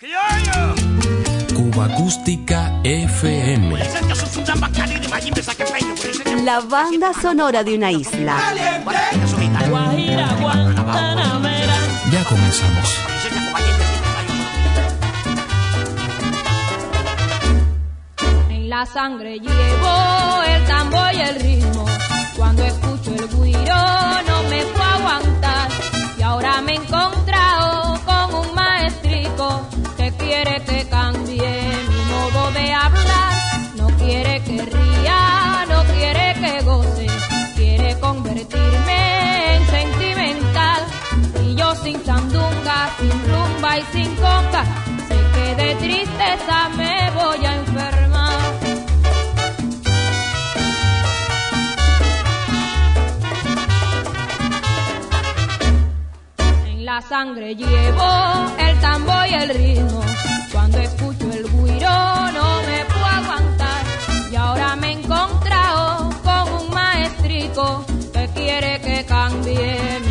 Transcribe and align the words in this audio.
Cuba 0.00 1.86
Acústica 1.86 2.80
FM. 2.84 3.76
La 6.44 6.60
banda 6.60 7.12
sonora 7.12 7.64
de 7.64 7.74
una 7.74 7.90
isla. 7.90 8.36
Ya 12.12 12.24
comenzamos. 12.24 12.98
En 18.50 18.68
la 18.68 18.86
sangre 18.86 19.40
llevo 19.40 20.42
el 20.46 20.64
tambor 20.64 21.12
y 21.12 21.20
el 21.22 21.34
ritmo. 21.40 21.86
Cuando 22.36 22.64
escucho 22.64 23.16
el 23.16 23.28
guiro 23.30 24.07
sin 43.08 43.32
rumba 43.32 43.78
y 43.78 43.82
sin 43.92 44.16
conga. 44.16 44.64
Sé 45.08 45.18
que 45.34 45.54
de 45.62 45.74
tristeza 45.76 46.68
me 46.76 47.10
voy 47.12 47.46
a 47.46 47.54
enfermar. 47.56 48.38
En 56.66 56.84
la 56.84 57.00
sangre 57.02 57.54
llevo 57.54 58.10
el 58.58 58.80
tambor 58.80 59.26
y 59.28 59.34
el 59.34 59.48
ritmo. 59.50 60.00
Cuando 60.52 60.78
escucho 60.78 61.24
el 61.32 61.44
guiro 61.44 62.32
no 62.36 62.62
me 62.66 62.84
puedo 62.92 63.06
aguantar. 63.06 63.82
Y 64.30 64.36
ahora 64.36 64.76
me 64.76 64.88
he 64.88 64.92
encontrado 64.92 66.10
con 66.22 66.52
un 66.60 66.74
maestrico 66.74 67.84
que 68.12 68.28
quiere 68.34 68.80
que 68.80 69.04
cambie 69.06 70.07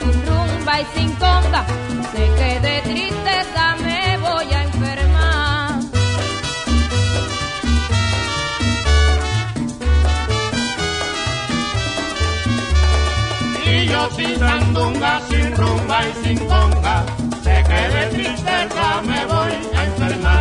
sin 0.00 0.26
rumba 0.26 0.80
y 0.80 0.84
sin 0.94 1.10
conga. 1.16 1.64
Sé 2.12 2.24
que 2.38 2.60
de 2.60 2.80
tristeza 2.82 3.76
me 3.82 4.18
voy 4.18 4.52
a 4.52 4.62
enfermar. 4.64 5.80
Y 13.66 13.86
yo 13.86 14.10
sin 14.16 14.38
sandunga, 14.38 15.20
sin 15.28 15.56
rumba 15.56 15.98
y 16.08 16.26
sin 16.26 16.38
conga, 16.46 17.04
sé 17.42 17.64
que 17.68 17.96
de 17.96 18.06
tristeza 18.14 19.02
me 19.02 19.26
voy 19.26 19.52
a 19.76 19.84
enfermar. 19.84 20.37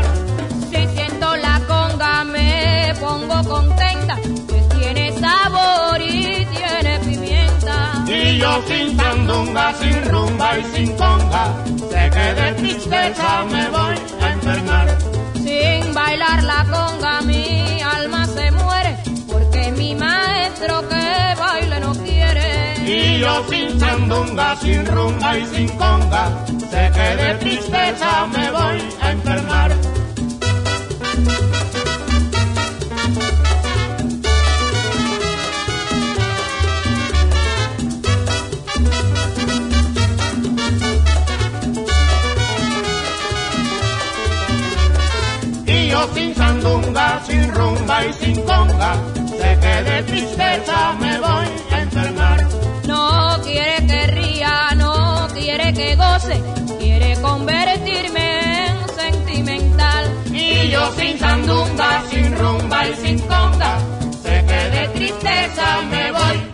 Yo 8.37 8.61
sin 8.67 8.97
sandunga, 8.97 9.73
sin 9.73 10.05
rumba 10.05 10.57
y 10.59 10.63
sin 10.75 10.95
conga, 10.97 11.63
sé 11.89 12.09
que 12.13 12.41
de 12.41 12.53
tristeza 12.53 13.45
me 13.51 13.69
voy 13.69 13.95
a 14.21 14.31
enfermar. 14.31 14.97
Sin 15.33 15.93
bailar 15.93 16.43
la 16.43 16.65
conga 16.65 17.21
mi 17.21 17.81
alma 17.81 18.25
se 18.27 18.51
muere, 18.51 18.97
porque 19.31 19.71
mi 19.71 19.95
maestro 19.95 20.87
que 20.87 21.35
baile 21.39 21.79
no 21.79 21.93
quiere. 21.93 22.75
Y 22.85 23.19
yo 23.19 23.43
sin 23.49 23.79
sandunga, 23.79 24.55
sin 24.57 24.85
rumba 24.85 25.37
y 25.37 25.45
sin 25.47 25.69
conga, 25.77 26.45
sé 26.71 26.91
que 26.93 27.23
de 27.23 27.33
tristeza 27.35 28.27
me 28.27 28.51
voy 28.51 28.81
a 29.01 29.11
enfermar. 29.11 29.96
Yo 45.97 46.13
sin 46.13 46.35
sandunga, 46.35 47.19
sin 47.25 47.55
rumba 47.55 48.05
y 48.05 48.13
sin 48.13 48.35
conga, 48.43 48.93
sé 49.15 49.57
que 49.59 49.83
de 49.89 50.03
tristeza 50.03 50.93
me 50.99 51.19
voy 51.19 51.47
a 51.71 51.81
enfermar. 51.81 52.47
No 52.85 53.37
quiere 53.41 53.87
que 53.87 54.07
ría, 54.07 54.75
no 54.75 55.27
quiere 55.33 55.73
que 55.73 55.95
goce, 55.95 56.39
quiere 56.77 57.19
convertirme 57.19 58.67
en 58.67 58.89
sentimental. 58.89 60.05
Y 60.31 60.69
yo 60.69 60.91
sin 60.91 61.17
sandunga, 61.17 62.03
sin 62.11 62.37
rumba 62.37 62.87
y 62.87 62.93
sin 62.97 63.19
conga, 63.21 63.79
sé 64.21 64.45
que 64.45 64.69
de 64.77 64.87
tristeza 64.89 65.81
me 65.89 66.11
voy. 66.11 66.46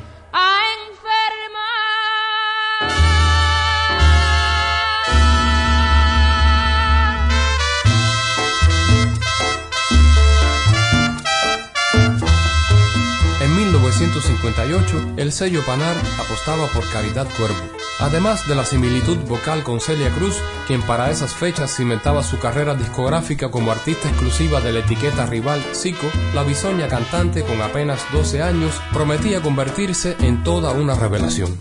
1958, 14.00 15.14
el 15.18 15.32
sello 15.32 15.64
Panar 15.66 15.96
apostaba 16.20 16.68
por 16.70 16.90
Caridad 16.90 17.28
Cuervo. 17.38 17.62
Además 18.00 18.48
de 18.48 18.56
la 18.56 18.66
similitud 18.66 19.18
vocal 19.28 19.64
con 19.64 19.80
Celia 19.80 20.10
Cruz, 20.10 20.36
quien 20.66 20.82
para 20.82 21.12
esas 21.12 21.34
fechas 21.34 21.76
cimentaba 21.76 22.24
su 22.24 22.40
carrera 22.40 22.74
discográfica 22.74 23.52
como 23.52 23.72
artista 23.72 24.10
exclusiva 24.10 24.62
de 24.62 24.72
la 24.72 24.80
etiqueta 24.80 25.28
rival 25.28 25.64
Zico, 25.74 26.08
la 26.34 26.44
bisoña 26.44 26.88
cantante 26.88 27.44
con 27.44 27.62
apenas 27.62 28.04
12 28.12 28.42
años 28.42 28.82
prometía 28.92 29.42
convertirse 29.42 30.18
en 30.22 30.44
toda 30.44 30.72
una 30.72 30.96
revelación. 30.96 31.56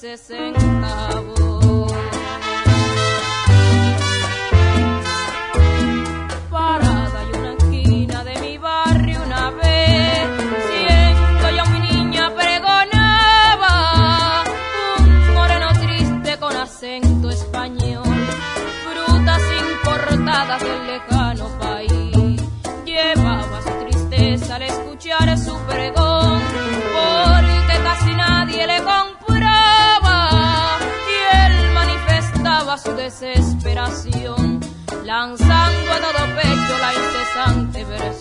60 0.00 0.97
la 37.38 37.52
incesante 37.52 38.17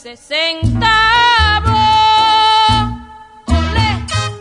a 0.00 0.16
15 0.16 0.16
centavos. 0.16 1.80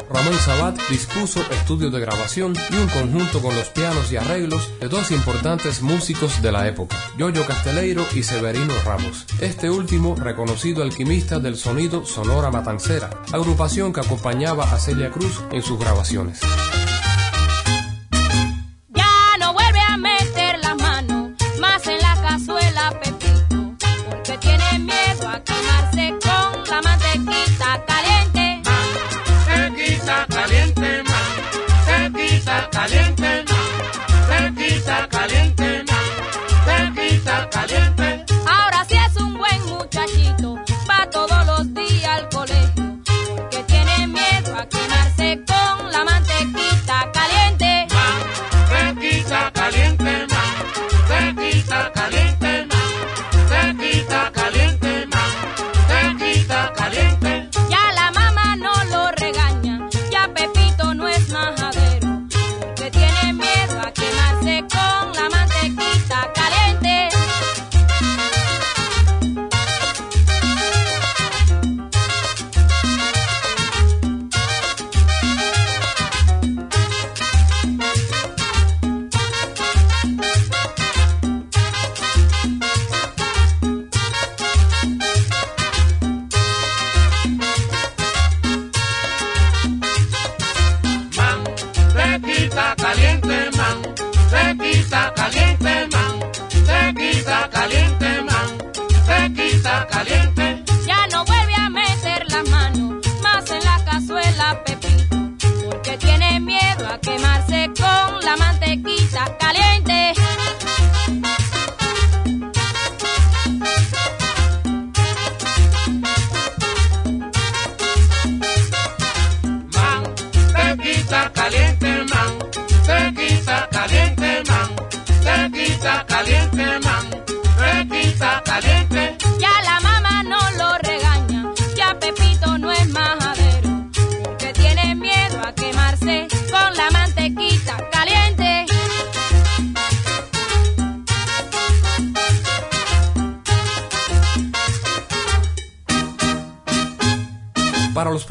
Ramón 0.10 0.34
Sabat 0.40 0.80
dispuso 0.90 1.42
estudios 1.52 1.92
de 1.92 2.00
grabación 2.00 2.54
y 2.70 2.76
un 2.76 2.88
conjunto 2.88 3.42
con 3.42 3.56
los 3.56 3.70
pianos 3.70 4.12
y 4.12 4.18
arreglos 4.18 4.80
de 4.80 4.88
dos 4.88 5.12
importantes 5.12 5.82
músicos 5.82 6.42
de 6.42 6.52
la 6.52 6.68
época, 6.68 6.98
Yoyo 7.18 7.46
Casteleiro 7.46 8.06
y 8.16 8.24
Severino 8.24 8.74
Ramos. 8.86 9.26
Este 9.40 9.70
último, 9.70 10.16
reconocido 10.16 10.84
alquimista 10.84 11.40
del 11.40 11.58
sonido 11.58 12.06
Sonora 12.06 12.52
Matancera, 12.52 13.10
agrupación 13.32 13.94
que 13.94 14.02
acompañaba 14.02 14.64
a 14.64 14.80
Celia 14.80 15.12
Cruz 15.12 15.42
en 15.52 15.62
sus 15.62 15.80
grabaciones. 15.80 16.42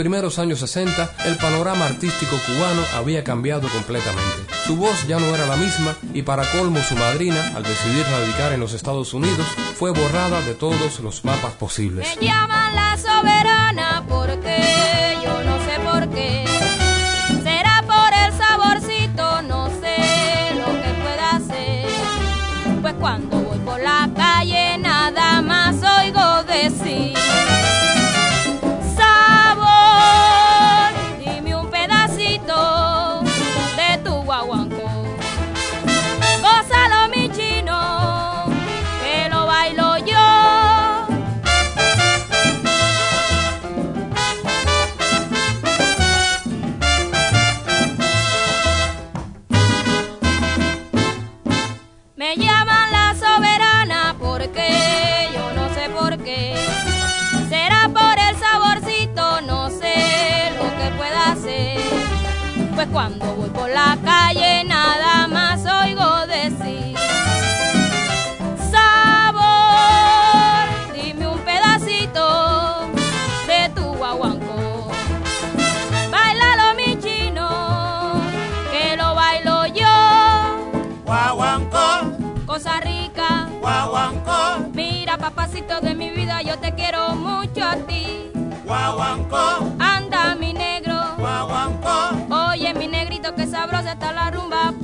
Primeros 0.09 0.39
años 0.39 0.61
60, 0.61 1.17
el 1.27 1.37
panorama 1.37 1.85
artístico 1.85 2.35
cubano 2.47 2.81
había 2.97 3.23
cambiado 3.23 3.69
completamente. 3.69 4.55
Su 4.65 4.75
voz 4.75 5.07
ya 5.07 5.19
no 5.19 5.27
era 5.35 5.45
la 5.45 5.57
misma 5.57 5.95
y 6.15 6.23
para 6.23 6.51
colmo 6.51 6.81
su 6.81 6.97
madrina, 6.97 7.53
al 7.55 7.63
decidir 7.63 8.07
radicar 8.07 8.55
en 8.55 8.61
los 8.61 8.73
Estados 8.73 9.13
Unidos, 9.13 9.47
fue 9.75 9.91
borrada 9.91 10.41
de 10.41 10.55
todos 10.55 11.01
los 11.01 11.27
mapas 11.27 11.53
posibles. 11.53 12.17
Papacito 85.59 85.81
de 85.81 85.95
mi 85.95 86.11
vida, 86.11 86.43
yo 86.43 86.59
te 86.59 86.73
quiero 86.75 87.15
mucho 87.15 87.65
a 87.65 87.77
ti. 87.77 88.31
Guaguancó, 88.65 89.73
anda 89.79 90.35
mi 90.35 90.53
negro. 90.53 90.95
Guaguancó 91.19 91.79
que 93.35 93.47
sabrosa 93.47 93.93
está 93.93 94.13
la 94.13 94.31
rumba 94.31 94.75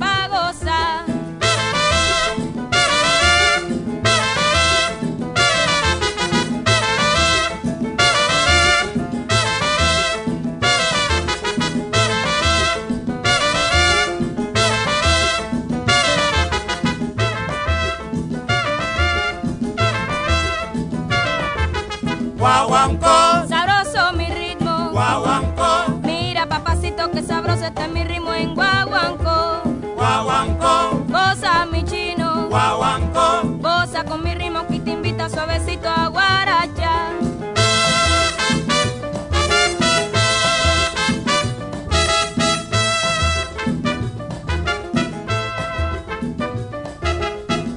Guaguancó, 22.75 23.47
sabroso 23.47 24.11
mi 24.17 24.25
ritmo. 24.27 24.89
Guaguancó, 24.91 25.97
mira 26.03 26.45
papacito 26.45 27.09
que 27.09 27.23
sabroso 27.23 27.63
está 27.63 27.87
mi 27.87 28.03
ritmo 28.03 28.33
en 28.33 28.53
guaguancó. 28.53 29.61
Guaguancó, 29.95 31.01
goza 31.07 31.65
mi 31.67 31.85
chino. 31.85 32.49
Guaguancó, 32.49 33.43
goza 33.61 34.03
con 34.03 34.21
mi 34.25 34.35
ritmo 34.35 34.67
que 34.67 34.81
te 34.81 34.91
invita 34.91 35.29
suavecito 35.29 35.87
a 35.87 36.09
guaracha. 36.09 37.11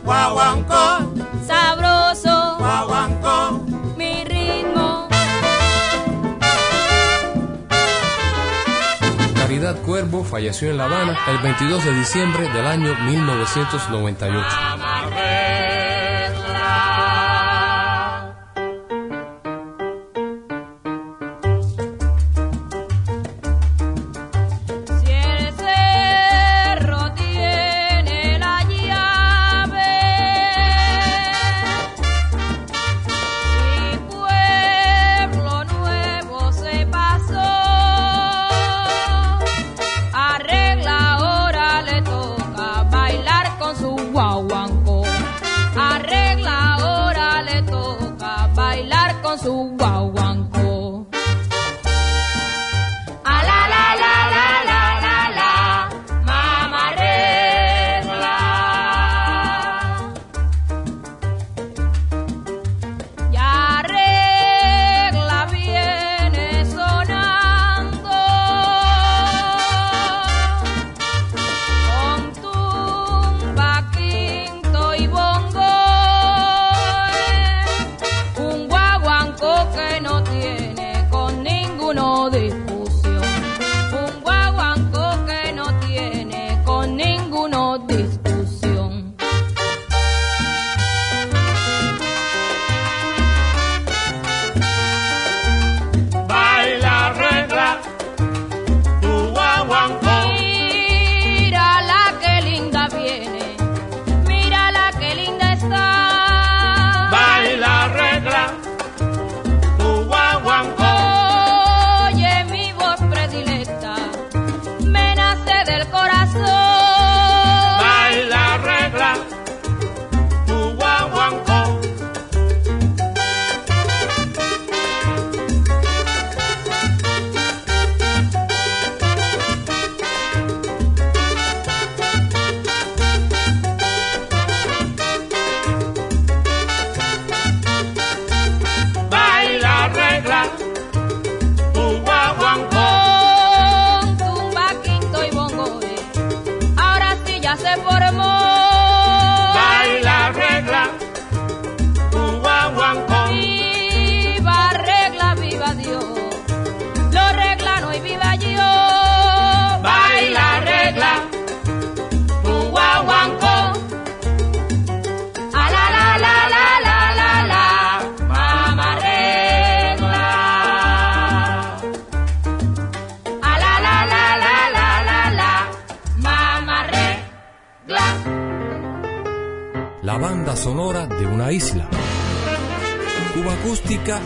Guaguancó, 0.04 0.97
Falleció 10.25 10.70
en 10.70 10.76
La 10.78 10.84
Habana 10.84 11.18
el 11.28 11.38
22 11.38 11.84
de 11.84 11.94
diciembre 11.94 12.48
del 12.48 12.66
año 12.66 12.94
1998. 13.04 14.88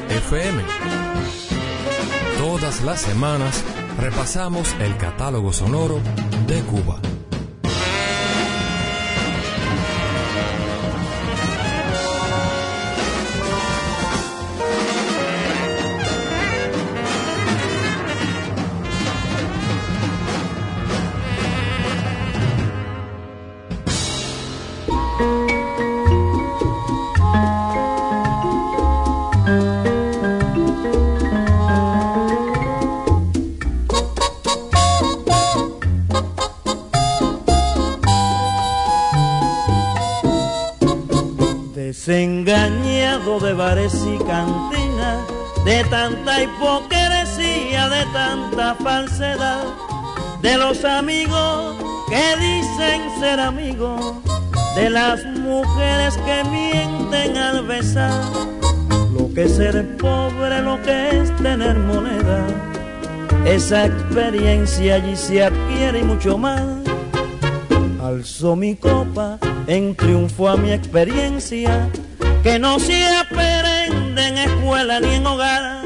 FM. 0.09 0.63
Todas 2.39 2.83
las 2.83 3.03
semanas 3.03 3.63
repasamos 4.01 4.75
el 4.81 4.97
catálogo 4.97 5.53
sonoro 5.53 6.01
de 6.47 6.61
Cuba. 6.63 7.02
De 43.53 43.59
bares 43.59 43.95
y 44.07 44.17
cantinas, 44.25 45.19
de 45.67 45.85
tanta 45.91 46.43
hipocresía, 46.43 47.87
de 47.91 48.05
tanta 48.15 48.75
falsedad, 48.77 49.65
de 50.41 50.57
los 50.57 50.83
amigos 50.87 51.77
que 52.09 52.37
dicen 52.41 53.03
ser 53.21 53.41
amigos, 53.41 54.15
de 54.75 54.89
las 54.89 55.23
mujeres 55.27 56.17
que 56.25 56.45
mienten 56.49 57.37
al 57.37 57.67
besar, 57.67 58.25
lo 59.13 59.31
que 59.35 59.45
es 59.45 59.57
ser 59.57 59.99
pobre, 59.99 60.63
lo 60.63 60.81
que 60.81 61.21
es 61.21 61.37
tener 61.37 61.79
moneda, 61.79 62.47
esa 63.45 63.85
experiencia 63.85 64.95
allí 64.95 65.15
se 65.15 65.45
adquiere 65.45 65.99
y 65.99 66.05
mucho 66.05 66.39
más. 66.39 66.63
Alzo 68.03 68.57
mi 68.57 68.77
copa 68.77 69.39
en 69.67 69.95
triunfo 69.95 70.49
a 70.49 70.57
mi 70.57 70.73
experiencia 70.73 71.91
que 72.43 72.59
no 72.59 72.79
se 72.79 73.07
aprende 73.07 74.27
en 74.29 74.39
escuela 74.39 75.01
ni 75.01 75.15
en 75.15 75.27
hogar. 75.27 75.83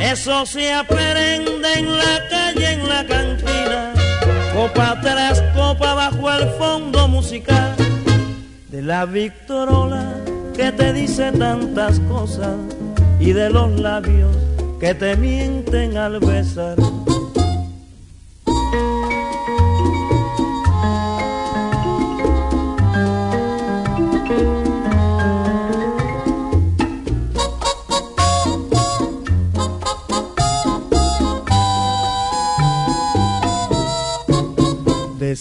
Eso 0.00 0.46
se 0.46 0.72
aprende 0.72 1.68
en 1.76 1.96
la 1.96 2.28
calle, 2.30 2.72
en 2.72 2.88
la 2.88 3.04
cantina, 3.06 3.92
copa 4.54 5.00
tras 5.00 5.40
copa 5.54 5.94
bajo 5.94 6.32
el 6.32 6.48
fondo 6.50 7.08
musical 7.08 7.74
de 8.68 8.82
la 8.82 9.06
Victorola 9.06 10.14
que 10.54 10.70
te 10.72 10.92
dice 10.92 11.32
tantas 11.32 11.98
cosas 12.00 12.56
y 13.18 13.32
de 13.32 13.50
los 13.50 13.80
labios 13.80 14.36
que 14.78 14.94
te 14.94 15.16
mienten 15.16 15.96
al 15.96 16.20
besar. 16.20 16.76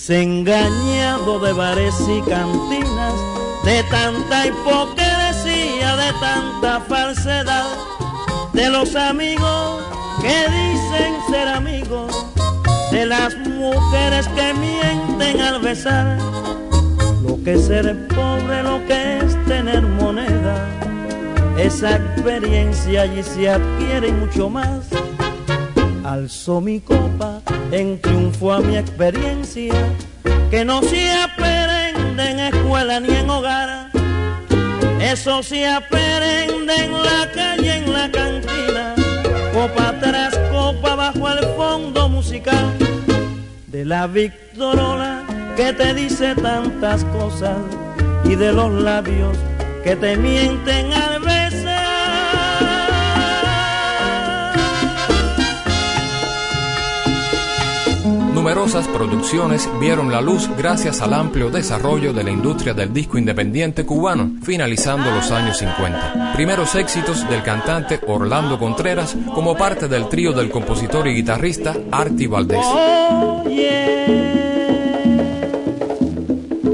Desengañado 0.07 1.37
de 1.39 1.51
bares 1.51 1.95
y 2.07 2.21
cantinas, 2.21 3.13
de 3.65 3.83
tanta 3.91 4.47
hipocresía, 4.47 5.97
de 5.97 6.13
tanta 6.21 6.79
falsedad, 6.87 7.67
de 8.53 8.69
los 8.69 8.95
amigos 8.95 9.83
que 10.21 10.45
dicen 10.49 11.13
ser 11.29 11.49
amigos, 11.49 12.25
de 12.89 13.05
las 13.05 13.35
mujeres 13.35 14.29
que 14.29 14.53
mienten 14.53 15.41
al 15.41 15.59
besar, 15.59 16.17
lo 17.27 17.43
que 17.43 17.55
es 17.55 17.65
ser 17.65 18.07
pobre, 18.07 18.63
lo 18.63 18.85
que 18.87 19.17
es 19.17 19.45
tener 19.45 19.81
moneda. 19.81 20.69
Esa 21.57 21.97
experiencia 21.97 23.01
allí 23.01 23.23
se 23.23 23.49
adquiere 23.49 24.13
mucho 24.13 24.49
más. 24.49 24.85
Alzo 26.07 26.61
mi 26.61 26.79
copa 26.79 27.41
en 27.69 27.99
triunfo 27.99 28.53
a 28.53 28.61
mi 28.61 28.77
experiencia, 28.77 29.73
que 30.49 30.63
no 30.63 30.81
se 30.81 31.11
aprende 31.11 32.31
en 32.31 32.39
escuela 32.39 33.01
ni 33.01 33.13
en 33.13 33.29
hogar. 33.29 33.91
Eso 35.01 35.43
se 35.43 35.67
aprende 35.67 36.73
en 36.85 36.93
la 36.93 37.29
calle, 37.33 37.75
en 37.79 37.91
la 37.91 38.09
cantina, 38.09 38.95
copa 39.53 39.93
tras 39.99 40.33
copa 40.49 40.95
bajo 40.95 41.29
el 41.29 41.45
fondo 41.57 42.07
musical 42.07 42.73
de 43.67 43.83
la 43.83 44.07
Victorola 44.07 45.23
que 45.57 45.73
te 45.73 45.93
dice 45.93 46.35
tantas 46.35 47.03
cosas 47.03 47.57
y 48.23 48.35
de 48.35 48.53
los 48.53 48.71
labios 48.71 49.37
que 49.83 49.97
te 49.97 50.15
mienten 50.15 50.93
al 50.93 51.19
besar. 51.19 51.66
Numerosas 58.47 58.87
producciones 58.87 59.69
vieron 59.77 60.09
la 60.09 60.21
luz 60.21 60.49
gracias 60.57 61.01
al 61.01 61.13
amplio 61.13 61.49
desarrollo 61.49 62.13
de 62.13 62.23
la 62.23 62.31
industria 62.31 62.73
del 62.73 62.93
disco 62.93 63.17
independiente 63.17 63.85
cubano, 63.85 64.31
finalizando 64.41 65.11
los 65.11 65.31
años 65.31 65.57
50. 65.57 66.31
Primeros 66.33 66.73
éxitos 66.75 67.27
del 67.29 67.43
cantante 67.43 67.99
Orlando 68.07 68.57
Contreras 68.57 69.17
como 69.35 69.57
parte 69.57 69.89
del 69.89 70.07
trío 70.07 70.31
del 70.31 70.49
compositor 70.49 71.09
y 71.09 71.15
guitarrista 71.15 71.75
Arti 71.91 72.27
Valdés. 72.27 72.65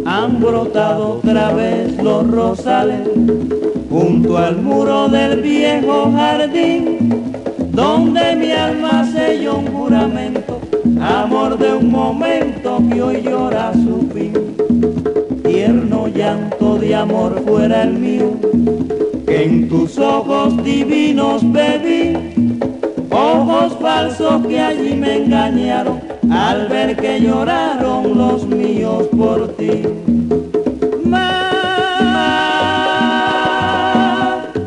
han 0.06 0.40
brotado 0.40 1.14
otra 1.14 1.54
vez 1.54 1.98
los 2.04 2.30
rosales 2.30 3.02
junto 3.90 4.38
al 4.38 4.62
muro 4.62 5.10
del 5.10 5.42
viejo 5.42 6.12
jardín 6.12 7.34
donde 7.72 8.36
mi 8.36 8.52
alma 8.52 9.10
selló 9.12 9.58
un 9.58 9.68
juramento 9.74 10.63
amor 11.04 11.58
de 11.58 11.74
un 11.74 11.92
momento 11.92 12.82
que 12.90 13.02
hoy 13.02 13.22
llora 13.22 13.74
su 13.74 14.10
fin. 14.14 14.34
Tierno 15.44 16.08
llanto 16.08 16.78
de 16.78 16.96
amor 16.96 17.44
fuera 17.46 17.84
el 17.84 17.94
mío, 17.94 18.32
que 19.26 19.44
en 19.44 19.68
tus 19.68 19.98
ojos 20.00 20.64
divinos 20.64 21.42
bebí, 21.52 22.18
ojos 23.10 23.78
falsos 23.82 24.48
que 24.48 24.60
allí 24.60 24.96
me 24.96 25.18
engañaron 25.18 26.02
al 26.32 26.68
ver 26.68 26.96
que 26.96 27.20
lloraron 27.20 28.18
los 28.18 28.46
míos 28.48 29.08
por 29.16 29.50
ti. 29.58 29.84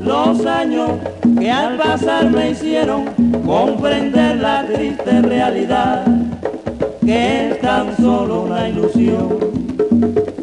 los 0.03 0.47
años 0.47 0.91
que 1.39 1.51
al 1.51 1.77
pasar 1.77 2.31
me 2.31 2.51
hicieron 2.51 3.05
comprender 3.45 4.37
la 4.37 4.67
triste 4.67 5.23
realidad 5.23 6.05
que 7.07 7.51
es 7.51 7.61
tan 7.61 7.97
solo 7.97 8.43
una 8.43 8.69
ilusión, 8.69 9.39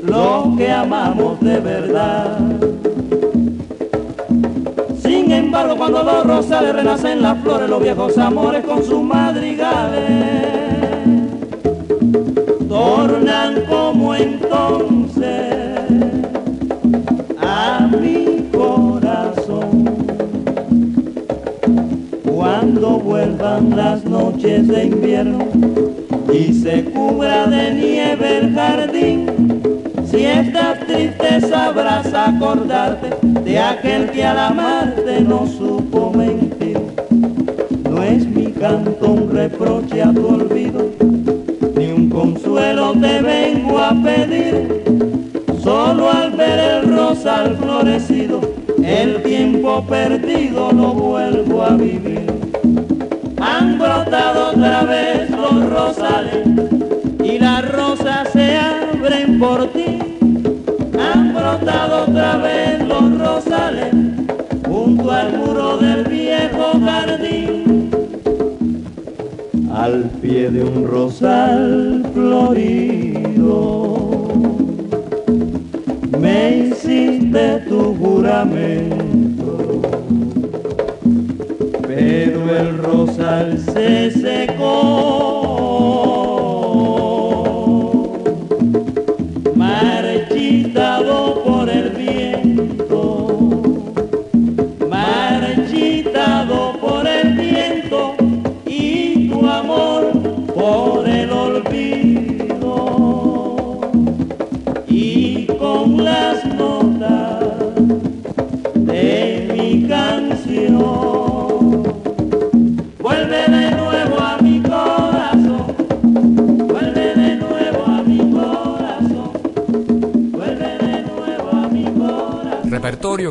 lo 0.01 0.53
que 0.57 0.71
amamos 0.71 1.41
de 1.41 1.59
verdad. 1.59 2.39
Sin 5.01 5.29
embargo, 5.29 5.75
cuando 5.75 6.03
los 6.03 6.25
rosales 6.25 6.73
renacen 6.73 7.21
las 7.21 7.37
flores, 7.43 7.69
los 7.69 7.83
viejos 7.83 8.17
amores 8.17 8.63
con 8.63 8.81
sus 8.81 9.01
madrigales, 9.01 10.03
tornan 12.69 13.65
como 13.67 14.15
entonces 14.15 15.81
a 17.41 17.89
mi 17.99 18.47
corazón. 18.53 19.83
Cuando 22.23 22.99
vuelvan 22.99 23.75
las 23.75 24.05
noches 24.05 24.65
de 24.69 24.85
invierno, 24.85 25.39
y 26.31 26.53
se 26.53 26.83
cubra 26.85 27.47
de 27.47 27.73
nieve 27.73 28.37
el 28.39 28.53
jardín. 28.53 29.61
Si 30.09 30.25
esta 30.25 30.77
tristeza 30.79 31.47
sabrás 31.47 32.13
acordarte 32.13 33.09
de 33.43 33.59
aquel 33.59 34.11
que 34.11 34.23
al 34.23 34.37
amarte 34.37 35.21
no 35.21 35.47
supo 35.47 36.11
mentir. 36.15 36.79
No 37.89 38.03
es 38.03 38.27
mi 38.27 38.47
canto 38.51 39.11
un 39.11 39.31
reproche 39.31 40.01
a 40.01 40.13
tu 40.13 40.27
olvido, 40.27 40.89
ni 41.75 41.87
un 41.87 42.09
consuelo 42.09 42.93
te 42.93 43.21
vengo 43.21 43.79
a 43.79 43.91
pedir. 44.03 44.83
Solo 45.61 46.11
al 46.11 46.31
ver 46.31 46.59
el 46.59 46.95
rosal 46.95 47.57
florecido, 47.57 48.41
el 48.83 49.23
tiempo 49.23 49.83
perdido 49.87 50.71
lo 50.71 50.93
vuelvo 50.93 51.63
a 51.63 51.69
vivir 51.71 52.33
han 53.73 53.79
brotado 53.79 54.51
otra 54.51 54.83
vez 54.83 55.29
los 55.31 55.69
rosales 55.69 56.47
y 57.23 57.39
las 57.39 57.71
rosas 57.71 58.29
se 58.31 58.55
abren 58.55 59.39
por 59.39 59.67
ti. 59.71 59.97
Han 60.99 61.33
brotado 61.33 62.03
otra 62.03 62.37
vez 62.37 62.87
los 62.87 63.17
rosales 63.17 63.93
junto 64.67 65.11
al 65.11 65.37
muro 65.37 65.77
del 65.77 66.03
viejo 66.03 66.79
jardín. 66.85 67.89
Al 69.73 70.03
pie 70.21 70.51
de 70.51 70.63
un 70.63 70.87
rosal 70.87 72.05
florido 72.13 73.97
me 76.19 76.57
hiciste 76.57 77.63
tu 77.67 77.95
juramento 77.95 79.12
el 82.49 82.77
rosal 82.77 83.57
se 83.57 84.11
secó, 84.11 86.02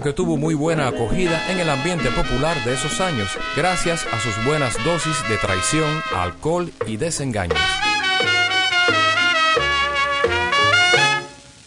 que 0.03 0.13
tuvo 0.13 0.37
muy 0.37 0.55
buena 0.55 0.89
acogida 0.89 1.51
en 1.51 1.61
el 1.61 1.71
ambiente 1.71 2.11
popular 2.11 2.57
de 2.65 2.75
esos 2.75 3.01
años, 3.01 3.29
gracias 3.57 4.05
a 4.13 4.19
sus 4.19 4.45
buenas 4.45 4.77
dosis 4.85 5.17
de 5.29 5.37
traición, 5.37 5.89
alcohol 6.17 6.73
y 6.87 6.97
desengaños. 6.97 7.59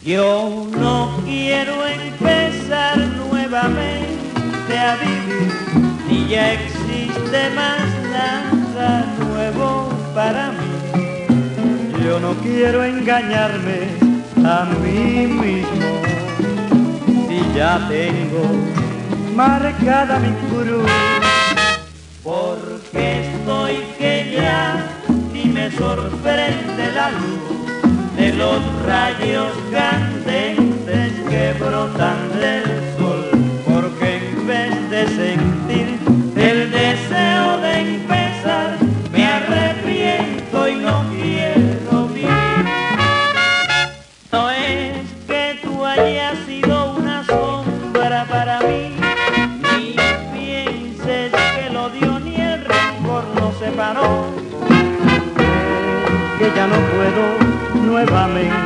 Yo 0.04 0.68
no 0.78 1.22
quiero 1.24 1.88
empezar 1.88 2.98
nuevamente 2.98 4.78
a 4.78 4.96
vivir, 4.96 5.52
ni 6.10 6.28
ya 6.28 6.54
existe 6.54 7.50
más 7.56 7.80
nada 8.12 9.16
nuevo 9.20 9.90
para 10.14 10.52
mí. 10.52 12.04
Yo 12.04 12.20
no 12.20 12.34
quiero 12.36 12.84
engañarme 12.84 13.88
a 14.44 14.66
mí 14.84 15.28
mismo 15.28 15.65
ya 17.56 17.88
tengo 17.88 18.44
marcada 19.34 20.20
mi 20.20 20.32
cruz, 20.50 20.92
porque 22.22 23.22
estoy 23.22 23.78
que 23.98 24.36
ya 24.38 24.86
ni 25.32 25.46
me 25.46 25.72
sorprende 25.72 26.92
la 26.94 27.12
luz 27.12 28.18
de 28.18 28.34
los 28.34 28.62
rayos 28.86 29.54
me. 58.36 58.65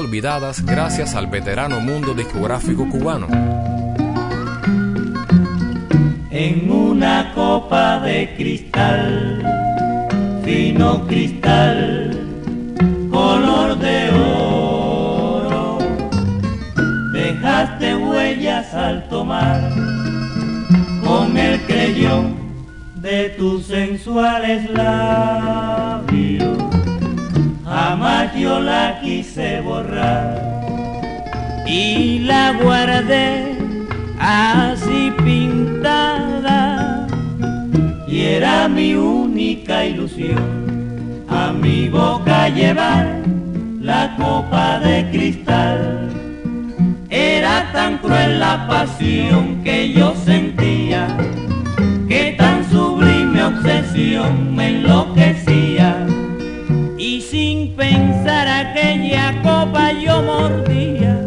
Olvidadas 0.00 0.64
gracias 0.64 1.14
al 1.14 1.28
veterano 1.28 1.80
mundo 1.80 2.14
discográfico 2.14 2.88
cubano. 2.88 3.28
en 6.30 6.70
una 6.70 7.32
copa 7.34 8.00
de 8.00 8.34
cristal, 8.34 9.42
fino 10.42 11.06
cristal, 11.06 12.18
color 13.10 13.78
de 13.78 14.10
oro. 14.10 15.78
Dejaste 17.12 17.94
huellas 17.94 18.72
al 18.72 19.06
tomar 19.10 19.60
con 21.04 21.36
el 21.36 21.60
creyón 21.66 22.36
de 22.94 23.28
tus 23.36 23.66
sensuales 23.66 24.70
labios. 24.70 26.69
Yo 28.36 28.60
la 28.60 29.00
quise 29.00 29.60
borrar. 29.60 30.40
Y 31.66 32.20
la 32.20 32.52
guardé 32.52 33.56
así 34.18 35.10
pintada. 35.24 37.06
Y 38.06 38.20
era 38.20 38.68
mi 38.68 38.94
única 38.94 39.86
ilusión 39.86 41.24
a 41.28 41.52
mi 41.52 41.88
boca 41.88 42.48
llevar 42.48 43.20
la 43.80 44.14
copa 44.16 44.78
de 44.80 45.10
cristal. 45.10 46.10
Era 47.08 47.70
tan 47.72 47.98
cruel 47.98 48.38
la 48.38 48.66
pasión 48.68 49.62
que 49.64 49.92
yo 49.92 50.14
sentía 50.14 51.08
que 52.08 52.34
tan 52.36 52.68
sublime 52.70 53.42
obsesión 53.44 54.54
me 54.54 54.68
enloquecía 54.68 55.09
copa 59.42 59.92
yo 59.92 60.22
mordía 60.22 61.18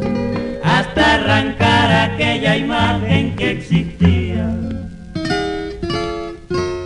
hasta 0.63 1.15
arrancar 1.15 2.11
aquella 2.11 2.57
imagen 2.57 3.35
que 3.35 3.51
existía. 3.51 4.45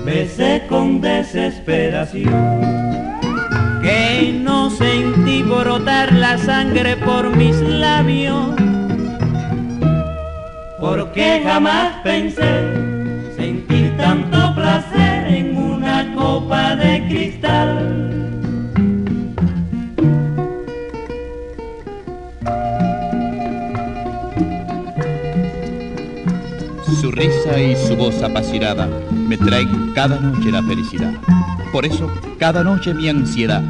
Besé 0.06 0.64
con 0.70 1.02
desesperación 1.02 2.88
que 3.82 4.38
no 4.42 4.70
sentí 4.70 5.44
brotar 5.44 6.12
la 6.14 6.38
sangre 6.38 6.98
por 6.98 7.36
mis 7.36 7.56
labios, 7.62 8.48
porque 10.80 11.42
jamás 11.44 11.94
pensé 12.04 12.52
sentir 13.36 13.96
tanto 13.98 14.56
placer 14.56 15.28
en 15.28 15.58
una 15.58 16.14
copa 16.16 16.76
de 16.76 17.08
cristal. 17.08 18.27
Su 26.96 27.12
risa 27.12 27.60
y 27.60 27.76
su 27.76 27.96
voz 27.96 28.24
apasionada 28.24 28.88
me 29.12 29.38
traen 29.38 29.92
cada 29.94 30.20
noche 30.20 30.52
la 30.52 30.64
felicidad. 30.64 31.14
Por 31.72 31.86
eso, 31.86 32.10
cada 32.40 32.64
noche 32.64 32.94
mi 32.94 33.10
ansiedad, 33.10 33.62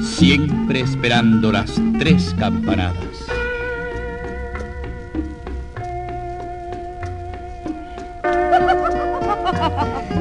siempre 0.00 0.80
esperando 0.80 1.52
las 1.52 1.80
tres 1.98 2.34
campanadas. 2.38 2.96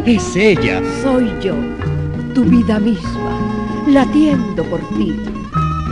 Es 0.05 0.35
ella. 0.35 0.81
Soy 1.01 1.31
yo, 1.41 1.55
tu 2.35 2.43
vida 2.43 2.77
misma, 2.79 3.39
latiendo 3.87 4.63
por 4.65 4.81
ti, 4.97 5.15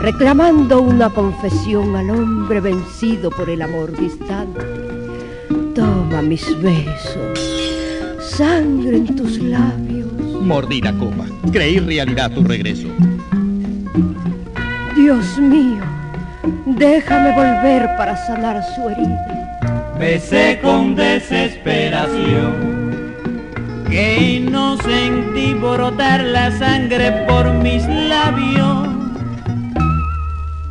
reclamando 0.02 0.82
una 0.82 1.10
confesión 1.10 1.96
al 1.96 2.10
hombre 2.10 2.60
vencido 2.60 3.30
por 3.32 3.50
el 3.50 3.62
amor 3.62 3.98
distante. 3.98 4.41
Mis 6.22 6.46
besos, 6.62 7.40
sangre 8.20 8.98
en 8.98 9.16
tus 9.16 9.40
labios. 9.40 10.08
Mordí 10.42 10.80
la 10.80 10.94
copa. 10.94 11.26
Creí 11.52 11.80
realidad 11.80 12.32
tu 12.32 12.44
regreso. 12.44 12.88
Dios 14.96 15.38
mío, 15.40 15.84
déjame 16.68 17.34
volver 17.34 17.90
para 17.98 18.16
sanar 18.28 18.64
su 18.76 18.88
herida. 18.90 19.96
Besé 20.00 20.60
con 20.62 20.96
desesperación 20.96 22.94
que 23.90 24.48
no 24.50 24.78
sentí 24.78 25.54
brotar 25.56 26.24
la 26.24 26.52
sangre 26.52 27.26
por 27.28 27.52
mis 27.56 27.86
labios, 27.88 28.88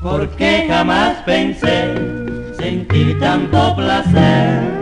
porque 0.01 0.67
jamás 0.69 1.17
pensé 1.27 1.95
sentir 2.57 3.19
tanto 3.19 3.75
placer 3.77 4.80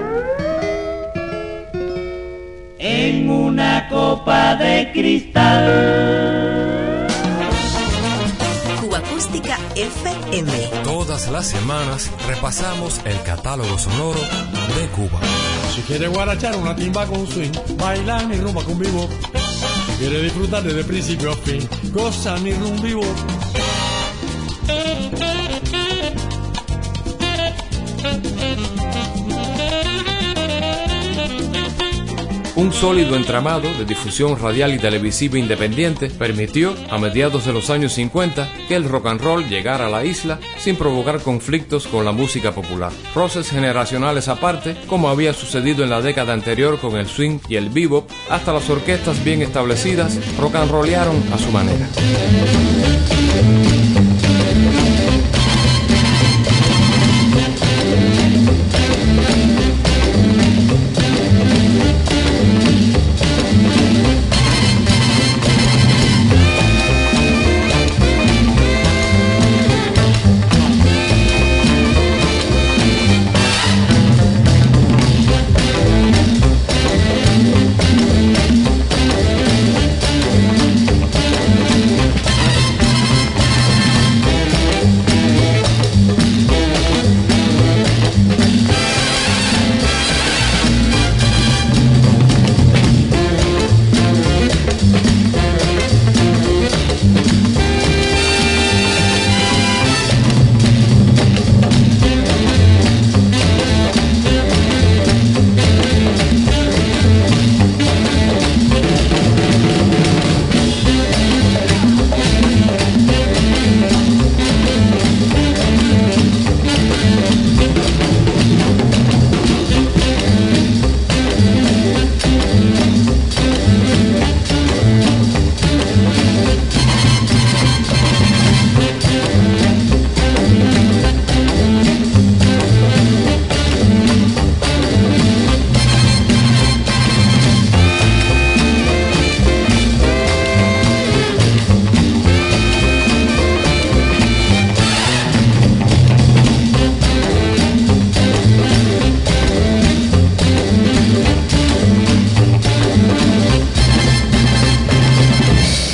copa 3.89 4.57
de 4.57 4.91
cristal. 4.93 7.07
Cuba 8.81 8.99
Acústica 8.99 9.59
FM. 9.75 10.53
Todas 10.85 11.31
las 11.31 11.47
semanas 11.47 12.11
repasamos 12.27 13.01
el 13.05 13.21
catálogo 13.23 13.79
sonoro 13.79 14.21
de 14.21 14.87
Cuba. 14.95 15.21
Si 15.75 15.83
quiere 15.83 16.09
guarachar 16.09 16.57
una 16.57 16.75
timba 16.75 17.07
con 17.07 17.27
swing, 17.27 17.53
bailar 17.77 18.27
mi 18.27 18.37
rumba 18.37 18.63
con 18.65 18.79
vivo. 18.79 19.09
Si 19.87 19.93
quiere 19.99 20.23
disfrutar 20.23 20.63
desde 20.63 20.85
principio 20.85 21.33
a 21.33 21.37
fin, 21.37 21.69
goza 21.93 22.37
mi 22.39 22.53
rumba 22.53 22.83
vivo. 22.83 23.03
Un 32.59 32.73
sólido 32.73 33.15
entramado 33.15 33.73
de 33.73 33.85
difusión 33.85 34.37
radial 34.37 34.75
y 34.75 34.81
televisiva 34.81 35.39
independiente 35.39 36.11
permitió, 36.11 36.75
a 36.91 36.99
mediados 36.99 37.47
de 37.47 37.53
los 37.53 37.71
años 37.71 37.93
50, 37.93 38.49
que 38.67 38.75
el 38.75 38.83
rock 38.83 39.07
and 39.07 39.21
roll 39.21 39.49
llegara 39.49 39.87
a 39.87 39.89
la 39.89 40.05
isla 40.05 40.41
sin 40.59 40.75
provocar 40.75 41.21
conflictos 41.21 41.87
con 41.87 42.05
la 42.05 42.11
música 42.11 42.51
popular. 42.51 42.91
Roces 43.15 43.49
generacionales 43.49 44.27
aparte, 44.27 44.77
como 44.89 45.09
había 45.09 45.35
sucedido 45.35 45.85
en 45.85 45.91
la 45.91 46.03
década 46.03 46.33
anterior 46.33 46.81
con 46.81 46.97
el 46.97 47.07
swing 47.07 47.39
y 47.49 47.55
el 47.55 47.71
bebop, 47.71 48.11
hasta 48.29 48.53
las 48.53 48.69
orquestas 48.69 49.23
bien 49.23 49.41
establecidas 49.41 50.19
rock 50.37 50.57
and 50.57 50.73
rollearon 50.73 51.23
a 51.33 51.39
su 51.39 51.53
manera. 51.53 51.89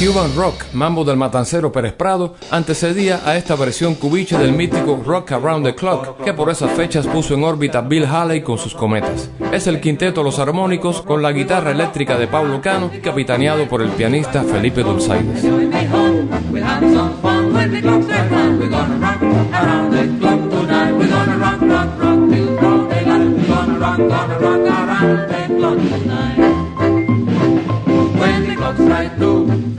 Cuban 0.05 0.37
Rock, 0.37 0.65
Mambo 0.75 1.03
del 1.03 1.17
Matancero 1.17 1.73
Pérez 1.73 1.95
Prado, 1.95 2.35
antecedía 2.51 3.23
a 3.25 3.39
esta 3.39 3.57
versión 3.57 3.95
cubiche 3.95 4.37
del 4.37 4.53
mítico 4.53 5.01
Rock 5.03 5.33
Around 5.33 5.65
the 5.65 5.75
Clock, 5.75 6.23
que 6.23 6.35
por 6.35 6.51
esas 6.51 6.73
fechas 6.73 7.07
puso 7.07 7.33
en 7.33 7.43
órbita 7.43 7.81
Bill 7.81 8.05
Haley 8.05 8.43
con 8.43 8.59
sus 8.59 8.75
cometas. 8.75 9.31
Es 9.51 9.67
el 9.67 9.81
quinteto 9.81 10.23
Los 10.23 10.39
Armónicos 10.39 11.01
con 11.01 11.23
la 11.23 11.33
guitarra 11.33 11.71
eléctrica 11.71 12.19
de 12.19 12.27
Pablo 12.27 12.61
Cano, 12.61 12.91
capitaneado 13.03 13.67
por 13.67 13.81
el 13.81 13.89
pianista 13.91 14.43
Felipe 14.43 14.83
Dulzaides. 14.83 15.43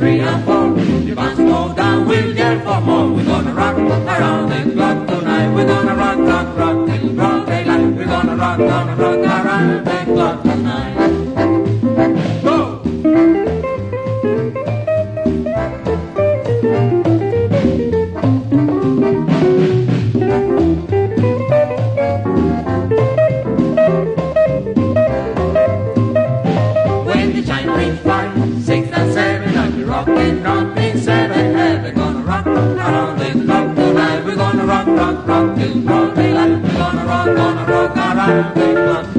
Three, 0.05 0.19
and 0.19 0.45
four. 0.45 0.69
The 1.05 1.15
bands 1.15 1.39
go 1.39 1.73
down, 1.73 2.07
we'll 2.07 2.35
yell 2.35 2.59
for 2.65 2.81
more. 2.81 3.11
We're 3.15 3.25
gonna 3.25 3.53
rock 3.53 3.77
around 3.77 4.49
the 4.49 4.71
clock 4.73 5.07
tonight. 5.07 5.49
We're 5.55 5.67
gonna 5.67 5.95
rock, 5.95 6.19
rock, 6.29 6.57
rock 6.57 6.87
till 6.87 7.13
broad 7.13 7.45
daylight. 7.47 7.95
We're 7.95 8.05
gonna 8.05 8.35
rock, 8.35 8.57
gonna 8.59 8.95
rock 8.95 9.45
around 9.45 9.94
We're 32.85 34.35
gonna 34.35 34.65
rock, 34.65 34.85
rock, 34.85 35.27
rock 35.27 35.55
till 35.57 35.81
broad 35.81 36.15
daylight. 36.15 36.61
We're 36.61 36.73
gonna 36.73 37.05
rock, 37.05 37.25
gonna 37.25 37.65
rock 37.65 37.97
around 37.97 39.07
rock. 39.07 39.14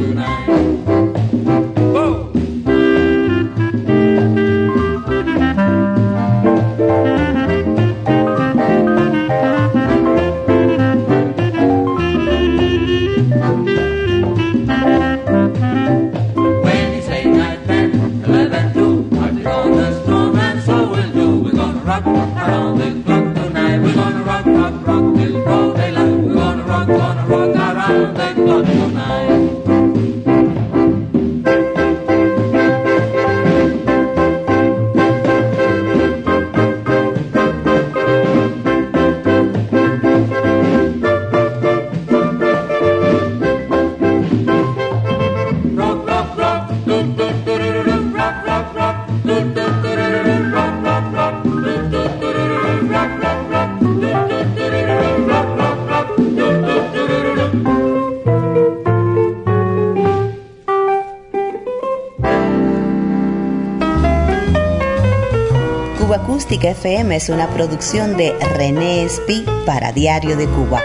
FM 66.65 67.17
es 67.17 67.29
una 67.29 67.49
producción 67.49 68.17
de 68.17 68.33
René 68.55 69.05
Espi 69.05 69.45
para 69.67 69.93
Diario 69.93 70.37
de 70.37 70.47
Cuba. 70.47 70.83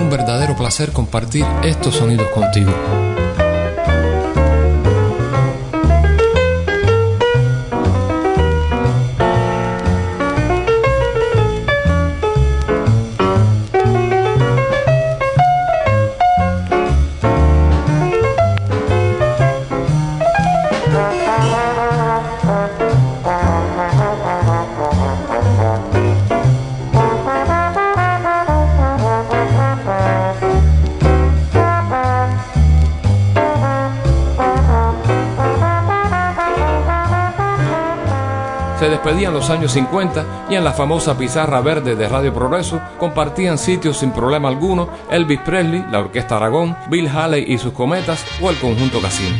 Un 0.00 0.10
verdadero 0.10 0.56
placer 0.56 0.92
compartir 0.92 1.46
estos 1.62 1.94
sonidos 1.94 2.28
contigo. 2.28 2.72
Los 39.42 39.50
años 39.50 39.72
50 39.72 40.46
y 40.50 40.54
en 40.54 40.62
la 40.62 40.72
famosa 40.72 41.18
pizarra 41.18 41.60
verde 41.60 41.96
de 41.96 42.06
Radio 42.06 42.32
Progreso 42.32 42.80
compartían 42.96 43.58
sitios 43.58 43.96
sin 43.96 44.12
problema 44.12 44.48
alguno 44.48 44.88
Elvis 45.10 45.40
Presley, 45.40 45.84
la 45.90 45.98
Orquesta 45.98 46.36
Aragón, 46.36 46.76
Bill 46.88 47.08
Haley 47.08 47.46
y 47.48 47.58
sus 47.58 47.72
cometas 47.72 48.24
o 48.40 48.50
el 48.50 48.56
conjunto 48.58 49.00
Casino. 49.00 49.36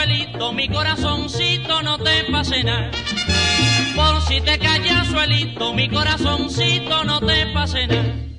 Suelito, 0.00 0.52
mi 0.52 0.68
corazoncito 0.68 1.82
no 1.82 1.98
te 1.98 2.24
pase 2.30 2.64
nada. 2.64 2.90
Por 3.94 4.22
si 4.22 4.40
te 4.40 4.58
calla 4.58 5.00
el 5.00 5.06
suelito, 5.06 5.74
mi 5.74 5.88
corazoncito 5.88 7.04
no 7.04 7.20
te 7.20 7.46
pase 7.52 7.86
nada. 7.86 8.29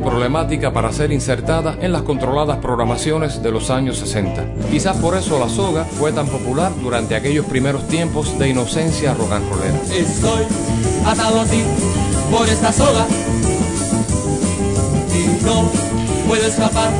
Problemática 0.00 0.72
para 0.72 0.92
ser 0.92 1.12
insertada 1.12 1.76
en 1.80 1.92
las 1.92 2.02
controladas 2.02 2.58
programaciones 2.58 3.42
de 3.42 3.50
los 3.50 3.70
años 3.70 3.98
60. 3.98 4.44
Quizás 4.70 4.96
por 4.96 5.16
eso 5.16 5.38
la 5.38 5.48
soga 5.48 5.84
fue 5.84 6.12
tan 6.12 6.26
popular 6.26 6.72
durante 6.82 7.14
aquellos 7.14 7.46
primeros 7.46 7.86
tiempos 7.88 8.38
de 8.38 8.48
inocencia 8.48 9.14
rollera. 9.14 9.78
Estoy 9.94 10.44
atado 11.04 11.40
a 11.40 11.44
ti 11.44 11.62
por 12.30 12.48
esta 12.48 12.72
soga 12.72 13.06
y 15.14 15.44
no 15.44 15.68
puedo 16.26 16.46
escapar 16.46 16.90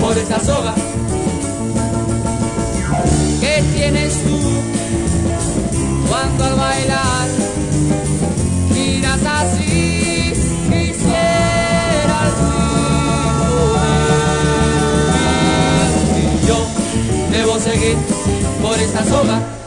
por 0.00 0.16
esta 0.18 0.40
soga. 0.40 0.74
¿Qué 3.40 3.62
tienes 3.74 4.14
tú 4.14 4.38
cuando 6.08 6.44
al 6.44 6.54
bailar 6.56 7.28
miras 8.74 9.20
así? 9.24 9.93
Debo 17.30 17.58
seguir 17.58 17.96
por 18.62 18.78
esta 18.78 19.04
soga. 19.04 19.63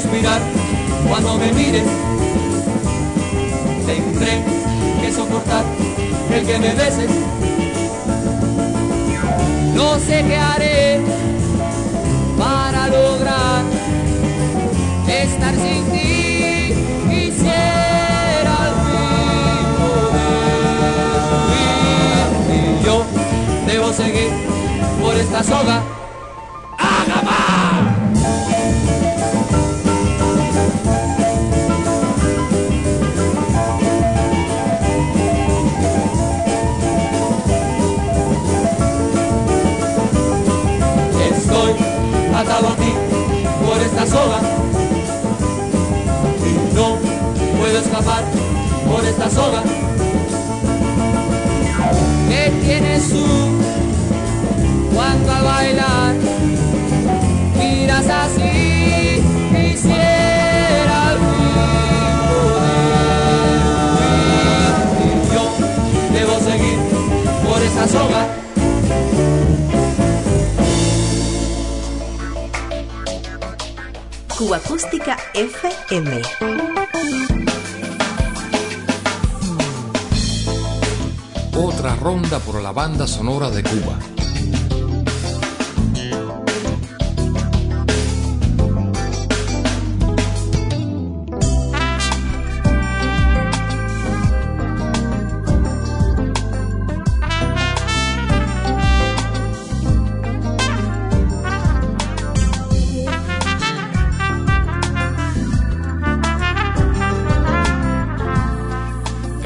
Suspirar 0.00 0.40
cuando 1.08 1.38
me 1.38 1.52
mires. 1.52 1.84
Tendré 3.86 4.44
que 5.00 5.12
soportar 5.12 5.64
el 6.34 6.46
que 6.46 6.58
me 6.58 6.74
beses. 6.74 7.10
No 9.74 9.98
sé 9.98 10.24
qué 10.28 10.36
haré 10.36 11.00
para 12.38 12.88
lograr 12.88 13.64
estar 15.08 15.54
sin 15.54 15.84
ti. 15.92 16.74
Quisiera 17.08 18.54
al 18.66 18.74
fin 22.52 22.84
yo 22.84 22.96
debo 23.66 23.92
seguir 23.92 24.30
por 25.00 25.14
esta 25.14 25.42
soga. 25.42 25.82
Y 46.44 46.74
no 46.74 46.96
puedo 47.58 47.78
escapar 47.78 48.24
por 48.90 49.04
esta 49.04 49.30
soga. 49.30 49.62
¿Qué 52.28 52.50
tienes 52.64 53.08
tú 53.10 53.26
cuando 54.94 55.32
al 55.32 55.44
bailar 55.44 56.14
miras 57.58 58.06
así? 58.08 59.22
Quisiera 59.50 61.16
fin 61.20 62.06
poder 62.30 62.86
Y 65.04 65.08
yo 65.34 65.44
debo 66.18 66.34
seguir 66.40 66.78
por 67.46 67.62
esta 67.62 67.86
soga. 67.88 68.45
Cuba 74.36 74.58
Acústica 74.58 75.16
FM. 75.32 76.20
Otra 81.56 81.96
ronda 81.96 82.38
por 82.40 82.60
la 82.60 82.70
banda 82.72 83.06
sonora 83.06 83.48
de 83.48 83.62
Cuba. 83.62 84.15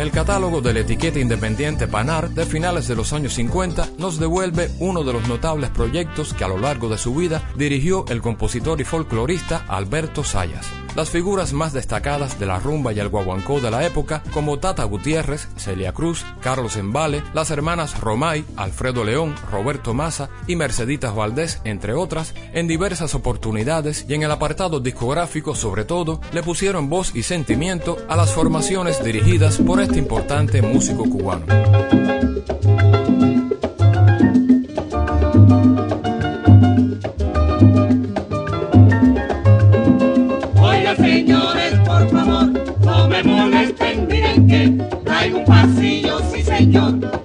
El 0.01 0.13
catálogo 0.13 0.63
de 0.63 0.73
la 0.73 0.81
etiqueta 0.81 1.19
independiente 1.19 1.87
Panar 1.87 2.31
de 2.31 2.47
finales 2.47 2.89
de 2.89 2.97
los 2.97 3.13
años 3.13 3.35
50 3.35 3.91
nos 3.99 4.19
devuelve 4.19 4.71
uno 4.79 5.05
de 5.05 5.13
los 5.13 5.29
notables 5.29 5.69
proyectos 5.69 6.33
que 6.33 6.43
a 6.43 6.49
lo 6.49 6.57
largo 6.57 6.89
de 6.89 6.97
su 6.97 7.15
vida 7.15 7.53
dirigió 7.55 8.07
el 8.09 8.23
compositor 8.23 8.81
y 8.81 8.85
folclorista 8.85 9.67
Alberto 9.69 10.25
Sayas. 10.25 10.67
Las 10.97 11.11
figuras 11.11 11.53
más 11.53 11.73
destacadas 11.73 12.39
de 12.39 12.47
la 12.47 12.59
rumba 12.59 12.93
y 12.93 12.99
el 12.99 13.09
guaguancó 13.09 13.61
de 13.61 13.71
la 13.71 13.87
época, 13.87 14.23
como 14.33 14.59
Tata 14.59 14.85
Gutiérrez, 14.85 15.49
Celia 15.57 15.93
Cruz, 15.93 16.25
Carlos 16.41 16.77
Embale, 16.77 17.23
las 17.33 17.51
hermanas 17.51 18.01
Romay, 18.01 18.45
Alfredo 18.57 19.05
León, 19.05 19.35
Roberto 19.51 19.95
Maza 19.95 20.29
y 20.47 20.57
Merceditas 20.57 21.15
Valdés, 21.15 21.61
entre 21.65 21.95
otras, 21.95 22.35
en 22.53 22.67
diversas 22.67 23.15
oportunidades 23.15 24.05
y 24.09 24.15
en 24.15 24.25
el 24.25 24.31
apartado 24.31 24.81
discográfico 24.81 25.55
sobre 25.55 25.85
todo, 25.85 26.21
le 26.33 26.43
pusieron 26.43 26.91
voz 26.91 27.15
y 27.15 27.23
sentimiento 27.23 27.97
a 28.09 28.17
las 28.17 28.33
formaciones 28.33 29.03
dirigidas 29.05 29.59
por 29.59 29.81
este 29.81 29.99
importante 29.99 30.61
músico 30.61 31.05
cubano. 31.05 31.47
Molesten, 44.41 44.47
miren 44.47 44.79
que 44.79 44.97
traigo 45.05 45.39
un 45.39 45.45
pasillo, 45.45 46.19
sí 46.33 46.43
señor, 46.43 47.20